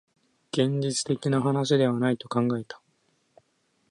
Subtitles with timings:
[0.51, 2.81] 現実的な話ではないと考えた